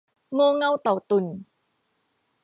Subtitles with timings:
[0.33, 1.25] โง่เง่าเต่าตุ่น